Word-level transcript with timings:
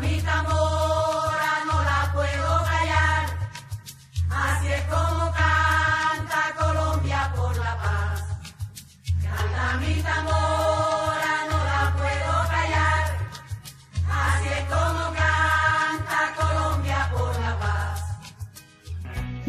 Mamita 0.00 0.59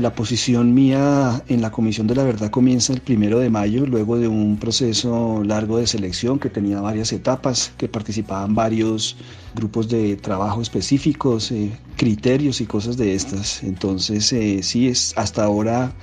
La 0.02 0.16
posición 0.16 0.74
mía 0.74 1.44
en 1.48 1.62
la 1.62 1.70
Comisión 1.70 2.08
de 2.08 2.16
la 2.16 2.24
Verdad 2.24 2.50
comienza 2.50 2.92
el 2.92 3.02
primero 3.02 3.38
de 3.38 3.52
mayo, 3.52 3.86
luego 3.86 4.18
de 4.18 4.28
un 4.28 4.58
proceso 4.58 5.44
largo 5.44 5.78
de 5.78 5.86
selección 5.86 6.40
que 6.40 6.50
tenía 6.50 6.82
varias 6.82 7.14
etapas, 7.14 7.72
que 7.78 7.88
participaban 7.88 8.56
varios 8.56 9.16
grupos 9.54 9.90
de 9.90 10.16
trabajo 10.16 10.60
específicos, 10.60 11.52
eh, 11.52 11.70
criterios 11.98 12.62
y 12.62 12.66
cosas 12.66 12.98
de 12.98 13.14
estas. 13.14 13.62
Entonces, 13.62 14.34
eh, 14.34 14.64
sí, 14.64 14.88
es, 14.88 15.14
hasta 15.18 15.44
ahora 15.44 15.94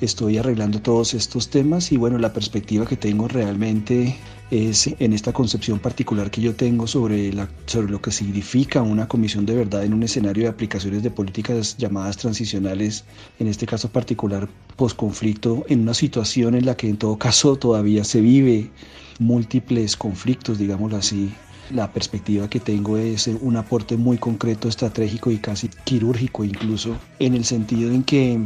estoy 0.00 0.38
arreglando 0.38 0.80
todos 0.80 1.12
estos 1.14 1.50
temas 1.50 1.90
y 1.90 1.96
bueno, 1.96 2.16
la 2.18 2.32
perspectiva 2.32 2.86
que 2.86 2.96
tengo 2.96 3.26
realmente 3.26 4.14
es 4.50 4.88
en 4.98 5.12
esta 5.12 5.32
concepción 5.32 5.78
particular 5.78 6.30
que 6.30 6.40
yo 6.40 6.54
tengo 6.54 6.86
sobre, 6.86 7.32
la, 7.32 7.48
sobre 7.66 7.90
lo 7.90 8.00
que 8.00 8.10
significa 8.10 8.82
una 8.82 9.06
comisión 9.06 9.44
de 9.44 9.54
verdad 9.54 9.84
en 9.84 9.92
un 9.92 10.02
escenario 10.02 10.44
de 10.44 10.48
aplicaciones 10.48 11.02
de 11.02 11.10
políticas 11.10 11.76
llamadas 11.76 12.16
transicionales, 12.16 13.04
en 13.38 13.48
este 13.48 13.66
caso 13.66 13.90
particular 13.90 14.48
posconflicto, 14.76 15.64
en 15.68 15.80
una 15.80 15.94
situación 15.94 16.54
en 16.54 16.64
la 16.66 16.76
que 16.76 16.88
en 16.88 16.96
todo 16.96 17.18
caso 17.18 17.56
todavía 17.56 18.04
se 18.04 18.20
vive 18.20 18.70
múltiples 19.18 19.96
conflictos, 19.96 20.58
digámoslo 20.58 20.96
así. 20.96 21.32
La 21.70 21.92
perspectiva 21.92 22.48
que 22.48 22.60
tengo 22.60 22.96
es 22.96 23.26
un 23.26 23.56
aporte 23.56 23.98
muy 23.98 24.16
concreto, 24.16 24.68
estratégico 24.68 25.30
y 25.30 25.36
casi 25.36 25.68
quirúrgico 25.84 26.42
incluso, 26.42 26.96
en 27.18 27.34
el 27.34 27.44
sentido 27.44 27.90
en 27.90 28.04
que 28.04 28.40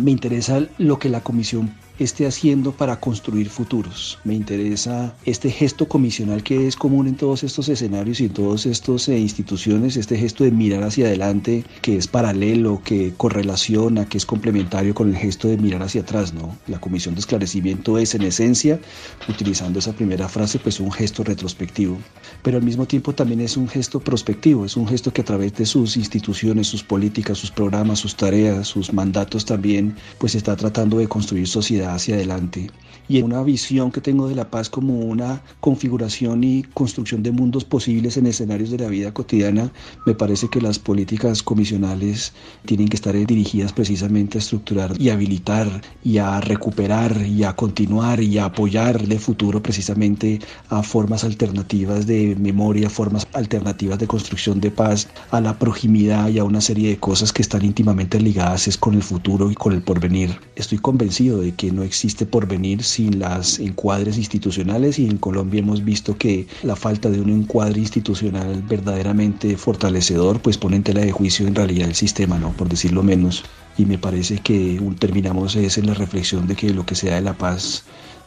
me 0.00 0.10
interesa 0.10 0.66
lo 0.78 0.98
que 0.98 1.08
la 1.08 1.20
comisión 1.20 1.72
esté 2.04 2.26
haciendo 2.26 2.72
para 2.72 2.98
construir 2.98 3.50
futuros. 3.50 4.18
Me 4.24 4.34
interesa 4.34 5.14
este 5.26 5.50
gesto 5.50 5.86
comisional 5.86 6.42
que 6.42 6.66
es 6.66 6.74
común 6.74 7.06
en 7.06 7.14
todos 7.14 7.44
estos 7.44 7.68
escenarios 7.68 8.20
y 8.20 8.24
en 8.24 8.32
todas 8.32 8.64
estas 8.66 9.08
eh, 9.08 9.18
instituciones, 9.18 9.96
este 9.96 10.16
gesto 10.16 10.44
de 10.44 10.50
mirar 10.50 10.82
hacia 10.82 11.06
adelante 11.06 11.64
que 11.82 11.96
es 11.96 12.08
paralelo, 12.08 12.80
que 12.82 13.12
correlaciona, 13.16 14.06
que 14.06 14.18
es 14.18 14.24
complementario 14.24 14.94
con 14.94 15.10
el 15.10 15.16
gesto 15.16 15.48
de 15.48 15.58
mirar 15.58 15.82
hacia 15.82 16.00
atrás, 16.00 16.32
¿no? 16.32 16.56
La 16.66 16.80
comisión 16.80 17.14
de 17.14 17.20
esclarecimiento 17.20 17.98
es 17.98 18.14
en 18.14 18.22
esencia, 18.22 18.80
utilizando 19.28 19.78
esa 19.78 19.92
primera 19.92 20.28
frase, 20.28 20.58
pues 20.58 20.80
un 20.80 20.90
gesto 20.90 21.22
retrospectivo, 21.22 21.98
pero 22.42 22.56
al 22.56 22.62
mismo 22.62 22.86
tiempo 22.86 23.14
también 23.14 23.40
es 23.40 23.56
un 23.56 23.68
gesto 23.68 24.00
prospectivo, 24.00 24.64
es 24.64 24.76
un 24.76 24.88
gesto 24.88 25.12
que 25.12 25.20
a 25.20 25.24
través 25.24 25.54
de 25.54 25.66
sus 25.66 25.96
instituciones, 25.96 26.66
sus 26.66 26.82
políticas, 26.82 27.38
sus 27.38 27.50
programas, 27.50 27.98
sus 27.98 28.16
tareas, 28.16 28.68
sus 28.68 28.92
mandatos 28.92 29.44
también, 29.44 29.94
pues 30.18 30.34
está 30.34 30.56
tratando 30.56 30.98
de 30.98 31.08
construir 31.08 31.46
sociedad 31.46 31.89
hacia 31.94 32.14
adelante 32.14 32.70
y 33.10 33.22
una 33.22 33.42
visión 33.42 33.90
que 33.90 34.00
tengo 34.00 34.28
de 34.28 34.36
la 34.36 34.50
paz 34.50 34.70
como 34.70 35.00
una 35.00 35.42
configuración 35.58 36.44
y 36.44 36.62
construcción 36.62 37.24
de 37.24 37.32
mundos 37.32 37.64
posibles 37.64 38.16
en 38.16 38.26
escenarios 38.26 38.70
de 38.70 38.78
la 38.78 38.86
vida 38.86 39.12
cotidiana, 39.12 39.72
me 40.06 40.14
parece 40.14 40.48
que 40.48 40.60
las 40.60 40.78
políticas 40.78 41.42
comisionales 41.42 42.32
tienen 42.66 42.86
que 42.86 42.94
estar 42.94 43.12
dirigidas 43.26 43.72
precisamente 43.72 44.38
a 44.38 44.40
estructurar 44.40 44.92
y 44.96 45.10
habilitar 45.10 45.82
y 46.04 46.18
a 46.18 46.40
recuperar 46.40 47.26
y 47.26 47.42
a 47.42 47.54
continuar 47.54 48.22
y 48.22 48.38
a 48.38 48.44
apoyar 48.44 49.04
de 49.08 49.18
futuro 49.18 49.60
precisamente 49.60 50.38
a 50.68 50.84
formas 50.84 51.24
alternativas 51.24 52.06
de 52.06 52.36
memoria, 52.36 52.88
formas 52.88 53.26
alternativas 53.32 53.98
de 53.98 54.06
construcción 54.06 54.60
de 54.60 54.70
paz, 54.70 55.08
a 55.32 55.40
la 55.40 55.58
proximidad 55.58 56.28
y 56.28 56.38
a 56.38 56.44
una 56.44 56.60
serie 56.60 56.90
de 56.90 56.98
cosas 56.98 57.32
que 57.32 57.42
están 57.42 57.64
íntimamente 57.64 58.20
ligadas 58.20 58.68
es 58.68 58.76
con 58.76 58.94
el 58.94 59.02
futuro 59.02 59.50
y 59.50 59.56
con 59.56 59.72
el 59.72 59.82
porvenir. 59.82 60.38
Estoy 60.54 60.78
convencido 60.78 61.40
de 61.40 61.52
que 61.56 61.72
no 61.80 61.86
existe 61.86 62.26
porvenir 62.26 62.82
sin 62.82 63.18
las 63.18 63.58
encuadres 63.58 64.18
institucionales 64.18 64.98
y 64.98 65.06
en 65.06 65.16
Colombia 65.16 65.60
hemos 65.60 65.82
visto 65.82 66.14
que 66.18 66.46
la 66.62 66.76
falta 66.76 67.08
de 67.08 67.22
un 67.22 67.30
encuadre 67.30 67.80
institucional 67.80 68.62
verdaderamente 68.68 69.56
fortalecedor 69.56 70.42
pues 70.42 70.58
pone 70.58 70.76
en 70.76 70.82
tela 70.82 71.00
de 71.00 71.10
juicio 71.10 71.46
en 71.46 71.54
realidad 71.54 71.88
el 71.88 71.94
sistema, 71.94 72.38
¿no? 72.38 72.50
Por 72.52 72.68
decirlo 72.68 73.02
menos. 73.02 73.44
Y 73.78 73.86
me 73.86 73.96
parece 73.96 74.40
que 74.40 74.78
terminamos 74.98 75.56
es 75.56 75.78
en 75.78 75.86
la 75.86 75.94
reflexión 75.94 76.46
de 76.46 76.54
que 76.54 76.74
lo 76.74 76.84
que 76.84 76.94
sea 76.94 77.14
de 77.14 77.22
la 77.22 77.32
paz 77.32 77.84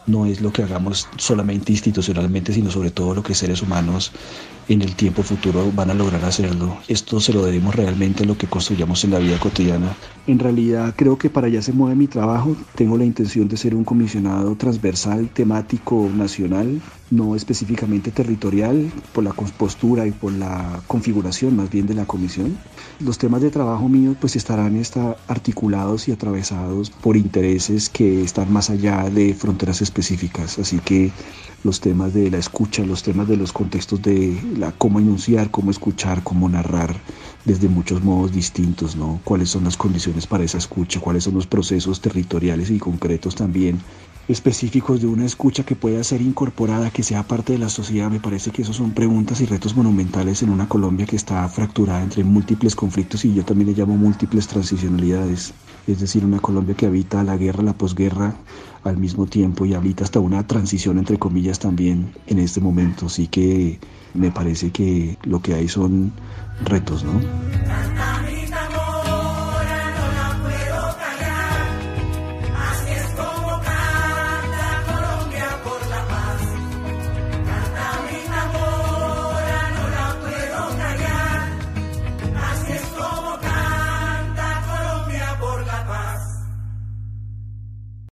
no 0.08 0.26
es 0.26 0.42
lo 0.42 0.52
que 0.52 0.64
hagamos 0.64 1.08
solamente 1.18 1.72
institucionalmente, 1.72 2.54
sino 2.54 2.72
sobre 2.72 2.92
todo 2.92 3.14
lo 3.14 3.24
que 3.24 3.36
seres 3.36 3.62
humanos 3.62 4.12
en 4.70 4.82
el 4.82 4.96
tiempo 4.96 5.24
futuro 5.24 5.72
van 5.76 5.90
a 5.90 5.94
lograr 5.94 6.24
hacerlo. 6.24 6.78
Esto 6.88 7.20
se 7.20 7.34
lo 7.34 7.44
debemos 7.46 7.76
realmente 7.76 8.24
a 8.24 8.26
lo 8.26 8.38
que 8.38 8.48
construyamos 8.48 9.04
en 9.04 9.12
la 9.12 9.20
vida 9.20 9.40
cotidiana. 9.40 9.96
En 10.28 10.40
realidad 10.40 10.94
creo 10.96 11.18
que 11.18 11.30
para 11.30 11.48
allá 11.48 11.62
se 11.62 11.74
mueve 11.74 11.96
mi 11.96 12.08
trabajo. 12.08 12.56
Tengo 12.76 12.98
la 12.98 13.06
intención 13.06 13.48
de 13.48 13.58
ser 13.58 13.76
un 13.76 13.84
comisionado 13.84 14.56
transversal, 14.56 15.30
temático, 15.34 16.10
nacional, 16.16 16.82
no 17.14 17.36
específicamente 17.36 18.12
territorial, 18.12 18.92
por 19.14 19.24
la 19.24 19.32
postura 19.34 20.08
y 20.08 20.12
por 20.12 20.32
la 20.34 20.82
configuración 20.88 21.56
más 21.56 21.70
bien 21.70 21.86
de 21.86 21.94
la 21.94 22.06
comisión. 22.06 22.58
Los 23.00 23.18
temas 23.18 23.42
de 23.42 23.52
trabajo 23.52 23.88
mío 23.88 24.16
pues 24.20 24.36
estarán 24.36 24.76
está, 24.76 25.16
articulados 25.28 26.08
y 26.08 26.12
atravesados 26.12 26.90
por 26.90 27.16
intereses 27.16 27.90
que 27.90 28.24
están 28.24 28.52
más 28.52 28.70
allá 28.70 29.10
de 29.10 29.34
fronteras 29.34 29.82
específicas. 29.82 30.58
Así 30.58 30.80
que 30.80 31.12
los 31.64 31.80
temas 31.80 32.14
de 32.14 32.30
la 32.30 32.38
escucha, 32.38 32.84
los 32.84 33.04
temas 33.04 33.28
de 33.28 33.38
los 33.38 33.54
contextos 33.54 34.02
de 34.02 34.38
la 34.58 34.72
cómo 34.72 35.00
enunciar, 35.00 35.52
cómo 35.52 35.72
escuchar, 35.72 36.24
cómo 36.24 36.50
narrar 36.50 36.96
desde 37.46 37.70
muchos 37.70 38.04
modos 38.04 38.32
distintos, 38.32 38.96
¿no? 38.96 39.20
Cuáles 39.24 39.50
son 39.50 39.66
las 39.66 39.78
condiciones 39.78 40.28
para 40.28 40.44
esa 40.44 40.58
escucha, 40.58 41.00
cuáles 41.00 41.26
son 41.26 41.36
los 41.36 41.48
procesos 41.48 42.02
territoriales 42.02 42.70
y 42.70 42.80
concretos 42.80 43.36
también 43.36 43.80
específicos 44.28 45.02
de 45.02 45.08
una 45.08 45.26
escucha 45.26 45.64
que 45.64 45.76
pueda 45.76 46.04
ser 46.04 46.22
incorporada, 46.22 46.92
que 46.92 47.04
sea 47.04 47.24
parte 47.24 47.54
de 47.54 47.60
la 47.60 47.70
sociedad. 47.70 48.10
Me 48.10 48.20
parece 48.20 48.52
que 48.52 48.62
esos 48.62 48.78
son 48.78 48.92
preguntas 48.92 49.42
y 49.42 49.46
retos 49.46 49.76
monumentales 49.76 50.42
en 50.44 50.50
una 50.50 50.68
Colombia 50.68 51.06
que 51.06 51.16
está 51.16 51.48
fracturada 51.50 52.02
entre 52.02 52.24
múltiples 52.24 52.76
conflictos 52.76 53.26
y 53.26 53.34
yo 53.34 53.44
también 53.44 53.72
le 53.72 53.78
llamo 53.78 53.98
múltiples 53.98 54.48
transicionalidades. 54.48 55.54
Es 55.88 56.00
decir, 56.00 56.24
una 56.24 56.40
Colombia 56.40 56.76
que 56.76 56.86
habita 56.86 57.24
la 57.24 57.36
guerra, 57.36 57.64
la 57.64 57.74
posguerra 57.74 58.36
al 58.84 58.98
mismo 58.98 59.26
tiempo 59.26 59.66
y 59.66 59.74
habita 59.74 60.04
hasta 60.04 60.20
una 60.20 60.46
transición 60.48 60.98
entre 60.98 61.18
comillas 61.20 61.60
también 61.60 62.14
en 62.28 62.40
este 62.40 62.62
momento. 62.62 63.08
Así 63.08 63.28
que 63.28 63.80
me 64.14 64.32
parece 64.32 64.72
que 64.72 65.18
lo 65.24 65.42
que 65.42 65.54
hay 65.54 65.68
son 65.68 66.14
retos, 66.64 67.04
¿no? 67.04 67.20